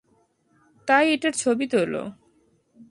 তাই 0.87 1.05
এটার 1.13 1.33
ছবি 1.33 1.65
তোলো। 1.67 2.03